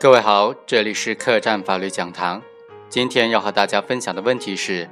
[0.00, 2.40] 各位好，这里是客栈法律讲堂。
[2.88, 4.88] 今天要和大家分享的问题是：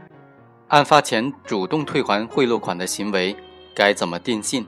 [0.67, 3.37] 案发前主动退还贿赂款的行为
[3.73, 4.67] 该怎么定性？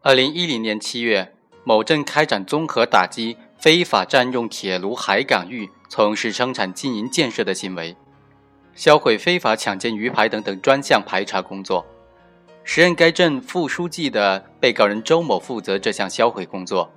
[0.00, 7.94] 二零一零年七月，某镇开展综合打击非法占用铁路海港域从事生产经营建设的行为，
[8.74, 11.84] 销毁非法抢建鱼排等等专项排查工作。
[12.66, 16.90] 时任该镇副书记的被告人周某负责这项销毁工作。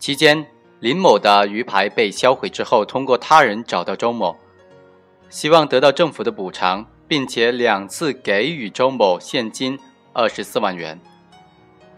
[0.00, 0.44] 期间，
[0.80, 4.36] 林某的鱼排被销毁之后，通过他人找到周某，
[5.30, 9.78] 希望得到政府的补偿，并且两次给予周某现金
[10.12, 11.00] 二十四万元。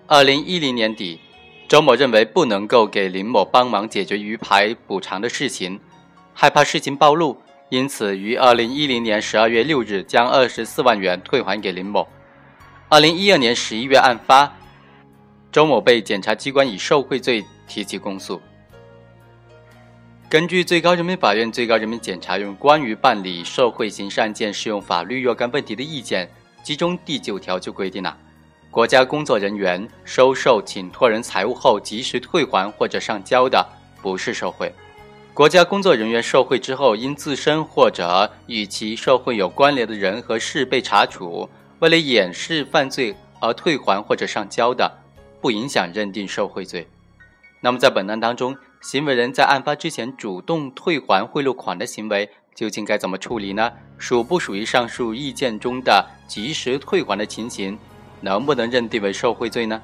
[0.06, 1.20] 二零一零年底，
[1.68, 5.80] 周某认为不能够给林某帮忙解决鱼排补偿的事情，
[6.34, 12.06] 害怕事情暴露，因此于二零一零年十二月六日将二十四万元退还给林某。
[12.92, 14.52] 二零一二年十一月案发，
[15.52, 18.42] 周某被检察机关以受贿罪提起公诉。
[20.28, 26.28] 根据最高人民法院、最高人民检察院关于办理受贿刑事案件适用法律若干问题的意见，
[26.64, 28.16] 其中第九条就规定了：
[28.72, 33.64] 国家工作人员收受请托人财物后及时退还或者上交的，
[34.02, 34.68] 不是受贿；
[35.32, 41.48] 国家工作人员受贿之后，因自身或者与其受贿有关联的人和事被查处。
[41.80, 44.98] 为了掩饰犯罪而退还或者上交的，
[45.40, 46.86] 不影响认定受贿罪。
[47.60, 53.72] 那么在本案当中，行为人在案发之前主动退还贿赂款的行为，究竟该怎么处理呢？
[53.96, 57.78] 属不属于上述意见中的及时退还的情形？
[58.20, 59.80] 能不能认定为受贿罪呢？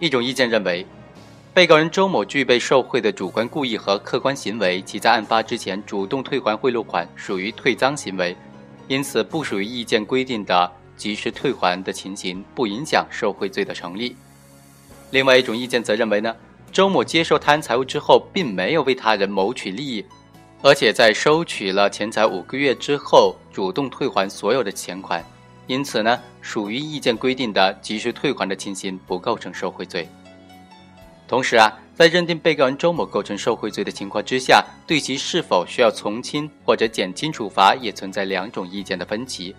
[0.00, 0.86] 一种意见认为，
[1.52, 8.34] 被告人周某具备受贿的主观故意和客观行为，其在案发之前主动退还贿赂款，属于退赃行为。
[8.88, 14.16] 因此，不属于意见规定的及时退还的情形，不影响受贿罪的成立。
[15.10, 16.34] 另外一种意见则认为呢，
[16.72, 20.04] 周某接受他人财物之后，并没有为他人谋取利益，
[20.62, 25.24] 而且在收取了钱财五个月之后，主动退还所有的钱款，
[25.66, 30.08] 因此呢，属于意见规定的及时退还的情形，不构成受贿罪。
[31.28, 31.70] 同时啊。
[31.98, 39.52] 在认定被告人周某构成受贿罪的情况之下，对其是否需要从轻或者减轻处罚，也存在两种意见的分歧。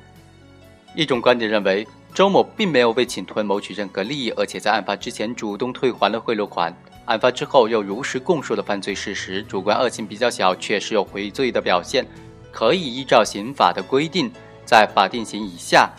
[0.95, 6.73] 一种观点认为，周某并没有为请托谋取任何利益，而且在案发之前主动退还了贿赂款，
[7.03, 12.05] 案发之后又如实供述了犯罪事实，主观恶性比较小，确实有悔罪的表现，
[12.53, 14.31] 可以依照刑法的规定，
[14.63, 15.91] 在法定刑以下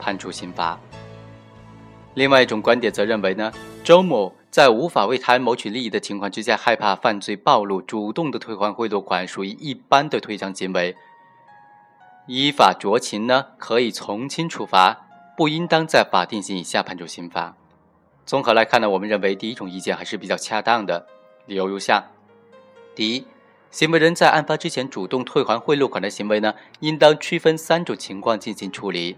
[0.00, 0.76] 判处刑罚。
[2.14, 3.52] 另外一种观点则认为呢，
[3.84, 4.34] 周某。
[4.50, 10.96] 在无法为他人谋取利益的情况之下，害怕犯罪暴露，主动的退还贿赂款，属于一般的退赃行为。
[12.26, 15.06] 依法酌情呢，可以从轻处罚，
[15.36, 17.56] 不应当在法定刑以下判处刑罚。
[18.26, 21.06] 综合来看呢，我们认为第一种意见还是比较恰当的。
[21.46, 22.10] 理由如下：
[22.94, 23.26] 第一，
[23.70, 29.16] 行为人在案发之前主动退还贿赂款的行为呢，应当区分三种情况进行处理。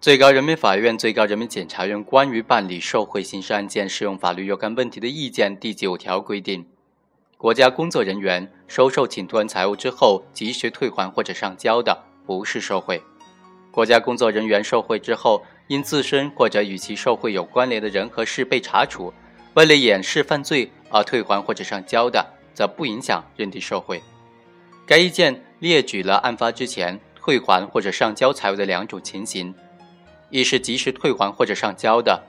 [0.00, 6.64] 最高人民法院、最高人民检察院关于办理受贿刑事案件适用法律若干问题的意见第九条规定，
[7.36, 12.98] 国家工作人员收受请托人财物之后及时退还或者上交的，不是受贿；
[13.72, 19.12] 国家工作人员受贿之后，因自身或者与其受贿有关联的人和事被查处，
[19.54, 24.00] 为了掩饰犯罪而退还或者上交的，则不影响认定受贿。
[24.86, 29.52] 该意见列举了案发之前退还或者上交财物的两种情形。
[30.30, 32.22] 一是及时退还或者上交的，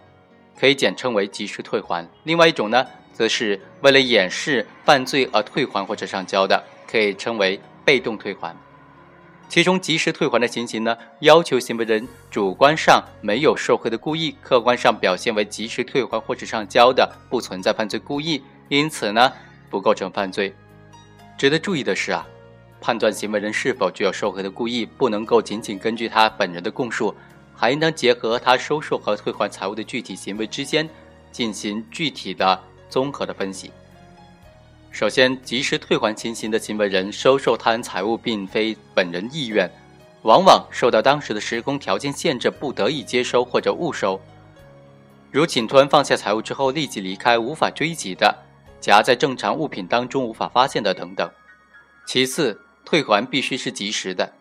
[0.57, 8.55] 可以简称为及时退还；另外一种呢，则是为了掩饰犯罪而退还或者上交的，可以称为被动退还。
[9.49, 19.33] 其中及时退还的情形呢，要求行为人主观上没有受贿的故意，客观上表现为及时退还或者上交的，不存在犯罪故意，因此呢，
[19.69, 20.53] 不构成犯罪。
[21.37, 22.27] 值得注意的是啊，
[22.79, 27.13] 判断行为人是否具有受贿的故意，不能够仅仅根据他本人的供述。
[27.59, 30.89] 还应当结合他收受和退还财物的具体行为之间，
[31.29, 32.57] 进行具体的
[32.89, 33.69] 综合的分析。
[34.91, 39.69] 首先，及时退还情形的行为人收受他人财物，并非本人意愿，
[40.21, 44.17] 往往受到当时的时空条件限制，不得已接收或者误收。
[45.29, 48.33] 如请托人放下财物之后立即离开，无法追及的；
[48.79, 51.29] 夹在正常物品当中无法发现的等等。
[52.07, 54.31] 其次，退还必须是及时的。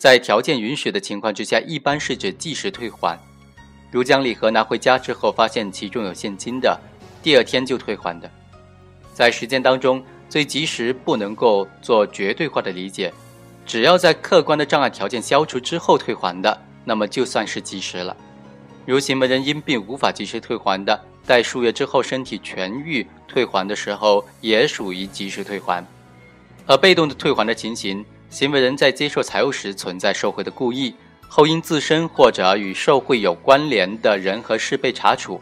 [0.00, 3.20] 在条件允许的情况之下，一般是指即时退还，
[3.90, 6.80] 如将礼盒拿回家之后发现其中有现金的，
[7.22, 8.30] 第二天就退还的。
[9.12, 13.12] 在时间当中，最及时不能够做绝对化的理解，
[13.66, 18.16] 只要在客观的障碍条件消除之后退还的，那么就算是及时了。
[18.86, 25.86] 如行为人因病无法及时退还的，待数月之后身体痊愈退还的时候，也属于及时退还。
[26.64, 30.94] 而被动的退还的情形，行为人在接受财物时存在受贿的故意，
[31.28, 35.40] 后因自身或者与受贿有关联的人和事被查处，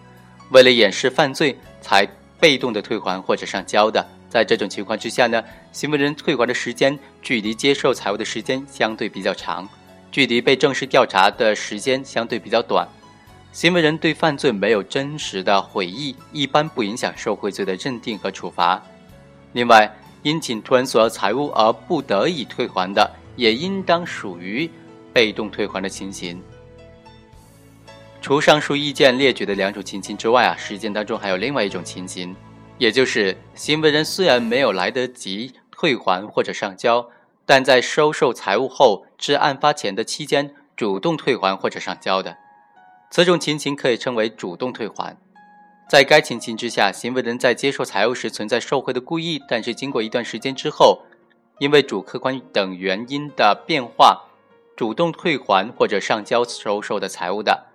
[0.50, 2.08] 为了掩饰犯罪才
[2.40, 4.04] 被动的退还或者上交的。
[4.30, 9.68] 在这种情况之下呢，行为人退还的时间距离接受财物的时间相对比较长，
[10.10, 12.88] 距离被正式调查的时间相对比较短。
[13.52, 18.82] 行为人对犯罪没有真实的悔意，一般不影响受贿罪的认定和处罚。
[19.52, 19.90] 另外，
[20.28, 24.70] 因请托人索要财物而不得已退还的，也应当属于
[25.10, 26.38] 被动退还的情形。
[28.20, 32.36] 除上述意见列举的两种情形之外啊，实践当中还有另外一种情形。
[32.76, 37.08] 也就是行为人虽然没有来得及退还或者上交，
[37.46, 42.36] 但在收受财物后至案发前的期间主动退还或者上交的，
[43.10, 45.16] 此种情形可以称为主动退还。
[45.88, 51.02] 在该情形之下，行为人在接受财物时存在受贿的故意，但是经过一段时间之后，
[51.58, 54.26] 因为主客观等原因的变化，
[54.76, 57.68] 主动退还或者上交收受的财物的。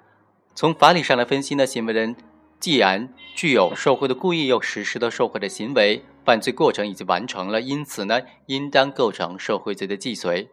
[0.53, 2.15] 从法理上来分析呢，行为人。
[2.59, 10.49] 既然具有受贿的故意，又实施了受贿的行为，犯罪过程已经完成了，因此呢，应当构成受贿罪的既遂。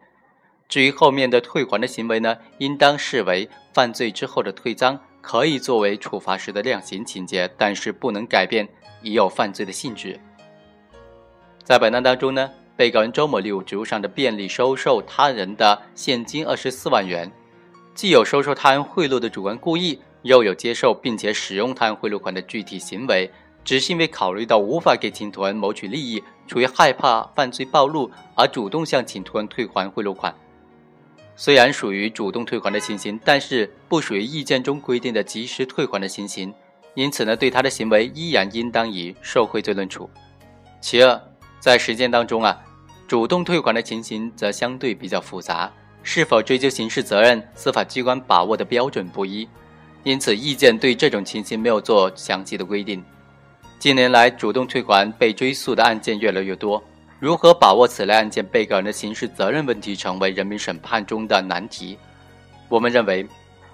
[0.67, 8.67] 至于后面的退还的行为呢，应当视为犯罪之后的退赃，可以作为处罚时的量刑情节，但是不能改变
[9.01, 10.19] 已有犯罪的性质。
[11.63, 17.31] 在本案当中呢，被告人周某利用职务上的便利收受他人的现金二十四万元，
[17.93, 19.99] 既有收受他人贿赂的主观故意。
[20.23, 23.27] 又有接受并且使用他人贿赂款的具体行为，
[23.63, 30.31] 只是因为考虑到无法给请托人谋取利益，出于害怕犯罪暴露而主动向请托人退还贿赂款。
[31.35, 36.53] 虽然属于主动退还的情形，但是不属于意见中规定的及时退还的情形，
[36.93, 40.09] 因此呢，对他的行为依然应当以受贿罪论处。
[40.79, 41.19] 其二，
[41.59, 42.59] 在实践当中啊，
[43.07, 45.71] 主动退还的情形则相对比较复杂，
[46.03, 49.47] 是否追究刑事责任，司法机关把握的标准不一。
[50.03, 53.03] 因此，意见对这种情形没有做详细的规定。
[53.79, 56.83] 近年来，主动退还被追诉的案件越来越多，
[57.21, 61.95] 如何把握此类案件被告人的刑事责任问题，成为人民审判中的难题。
[62.67, 63.23] 我们认为，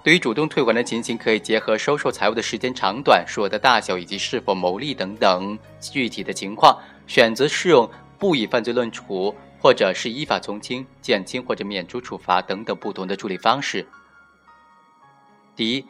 [0.04, 13.86] 对于主动退还的情形，可以结合收受财物的时间长短、数额的大小以及是否牟利等等具体的情况，选择适用不以犯罪论处，或者是依法从轻、减轻或者免除处罚等等不同的处理方式。
[15.56, 15.82] 第一。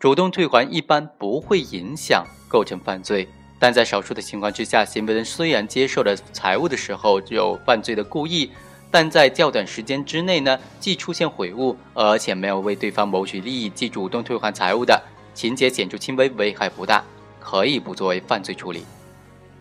[0.00, 3.28] 主动退还一般不会影响构成犯罪，
[3.60, 8.50] 但在少数的情况之下，行为人虽然接受了财物的时候有犯罪的故意，
[8.90, 15.00] 但在较短时间之内呢，既出现悔悟，而且没有为对方谋取利益，即主动退还财物的
[15.34, 17.04] 情节显著轻微，危害不大，
[17.38, 18.82] 可以不作为犯罪处理。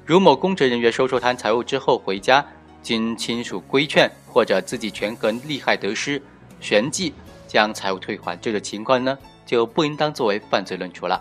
[0.05, 2.43] 如某公职人员收受他人财物之后回家，
[2.81, 6.21] 经亲属规劝或者自己权衡利害得失，
[6.61, 7.13] 旋即
[7.47, 9.17] 将财物退还，这种情况呢？
[9.45, 11.19] 就不应当作为犯罪论处了。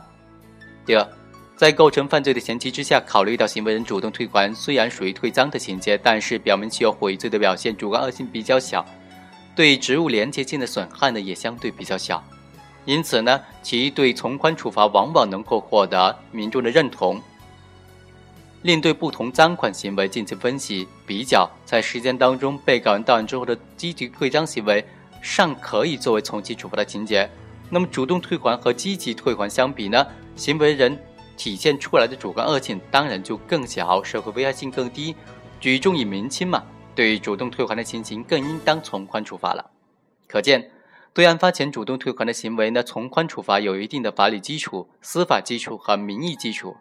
[0.84, 1.08] 第二，
[1.58, 8.86] 在构成犯罪的前提之下，考虑到行为人主动退还虽然属于退赃的情节，但是表明其有悔罪的表现，主观恶性比较小，
[9.56, 12.22] 对职务廉洁性的损害呢也相对比较小，
[12.84, 17.20] 因此呢，其对从宽处罚往往能够获得民众的认同。
[18.62, 24.84] 另对不同赃款行为进行分析比较，在实践当中，被告人到案之后的积极退赃行为
[25.20, 27.28] 尚可以作为从轻处罚的情节。
[27.68, 30.06] 那么，主动退还和积极退还相比呢？
[30.36, 30.96] 行为人
[31.38, 35.14] 体现出来的主观恶性当然就更小，社会危害性更低，
[35.60, 36.62] 举重以明轻嘛。
[36.94, 39.70] 对于主动退还的情形，更应当从宽处罚了。
[40.26, 40.70] 可见，
[41.14, 46.76] 对案发前主动退还的行为呢，从宽处罚有一定的法理基础、司法基础和民意基础。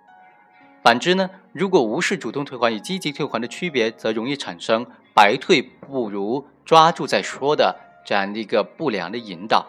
[0.84, 9.68] 反之呢，如果无视主动退还与积极退还的区别，则容易产生白退不如抓住再说的这样的一个不良的引导。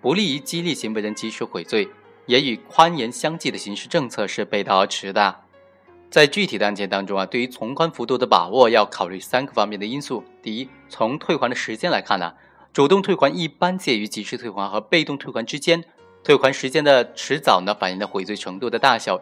[0.00, 1.88] 不利于激励行为人及时悔罪，
[2.28, 5.34] 也与宽严相济的刑事政策是背道而驰的。
[6.10, 10.22] 在具体的案件当中啊，对于从宽幅度的把握，要考虑三个方面的因素。
[10.42, 12.34] 第一，从退还的时间来看呢，
[12.70, 15.82] 主动退还一般介于及时退还和被动退还之间，
[16.22, 19.18] 退还时间的迟早呢，反映了悔罪程度的大小。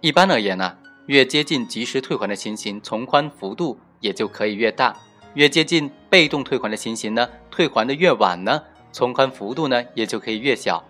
[0.00, 4.92] 一般而言呢，越接近及时退还的情形，从宽幅度也就可以越大；
[5.34, 8.62] 越接近被动退还的情形呢，退还的越晚呢。
[8.92, 10.82] 从宽幅度呢，也就可以越小。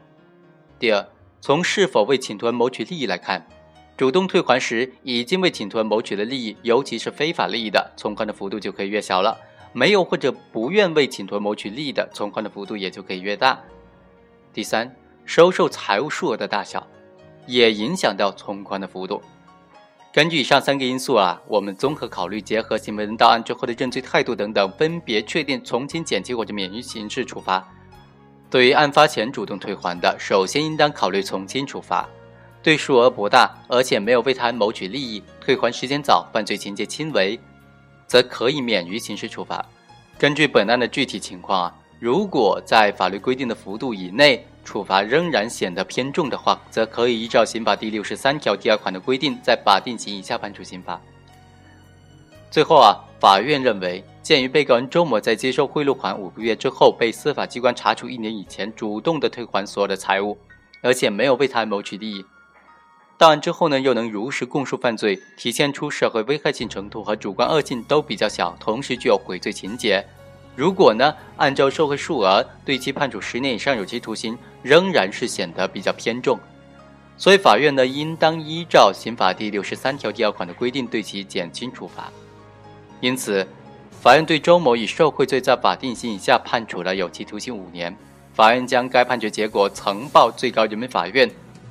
[0.78, 1.06] 第二，
[1.40, 3.46] 从是否为请托人谋取利益来看，
[3.96, 9.36] 主动退还时已经为请托人谋取了利益，尤其是非法利益的，从宽的幅度就可以越小了；
[9.72, 13.60] 没有或者不愿为请托人谋取利益的，从宽的幅度也就可以越大。
[14.52, 16.86] 第三，收受财物数额的大小，
[17.46, 19.22] 也影响到从宽的幅度。
[20.12, 27.66] 根据以上三个因素啊，我们综合考虑，结合行为人到案之后的认罪态度等等，分别确定从轻、减轻或者免于刑事处罚。
[28.50, 32.08] 对于案发前主动退还的，首先应当考虑从轻处罚；
[32.62, 37.38] 对数额不大而且没有为他人谋取利益、退还时间早、犯罪情节轻微，
[38.06, 39.64] 则可以免于刑事处罚。
[40.18, 51.00] 根据本案的具体情况啊，如果在法律规定的幅度以内，处罚仍然显得偏重的话，则可以依照刑法第六十三条第二款的规定，在法定刑以下判处刑罚。
[52.50, 60.38] 最后啊，法院认为，鉴于被告人周某在接受贿赂款五个月之后，被司法机关查处一年以前，主动的退还所有的财物，
[60.82, 62.24] 而且没有为他人谋取利益，
[63.16, 70.06] 到案之后呢，又能如实供述犯罪，体现出社会危害性程度和主观恶性都比较小，同时具有悔罪情节。
[70.54, 76.38] 如果呢，按照受贿数额对其判处十年以上有期徒刑，仍然是显得比较偏重。
[77.16, 82.12] 所以法院呢，应当依照刑法第六十三条第二款的规定，对其减轻处罚。
[83.00, 83.46] 因此，
[83.90, 87.96] 法院对周某以受贿罪在法定刑以下判处了有期徒刑五年。
[88.32, 91.30] 法院将该判决结果呈报最高人民法院。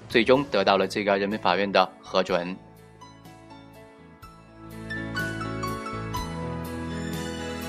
[0.09, 2.55] 最终得到了最高人民法院的核准。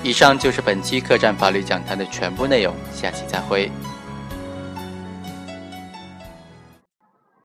[0.01, 3.69] 以上就是本期客栈法律讲坛的全部内容，下期再会。